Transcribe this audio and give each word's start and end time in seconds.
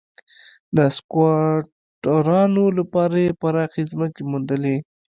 د 0.75 0.79
سکواټورانو 0.97 2.63
لپاره 2.77 3.15
یې 3.25 3.31
پراخې 3.41 3.81
ځمکې 3.91 4.21
وموندلې. 4.23 4.75